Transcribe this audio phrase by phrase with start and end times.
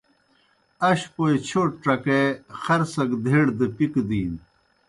[0.87, 2.21] اشپوئے چھوٹ ڇکے
[2.61, 4.39] خر سگہ دھیڑ دہ پکی دِینوْ